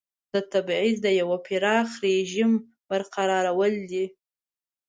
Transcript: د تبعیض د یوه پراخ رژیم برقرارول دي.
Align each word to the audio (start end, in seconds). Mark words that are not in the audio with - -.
د 0.33 0.35
تبعیض 0.51 0.97
د 1.01 1.07
یوه 1.21 1.37
پراخ 1.45 1.89
رژیم 2.05 2.51
برقرارول 2.89 3.73
دي. 3.91 4.05